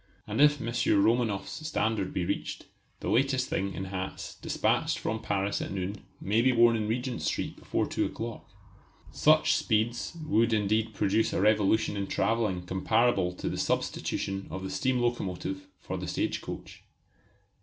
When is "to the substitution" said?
13.33-14.47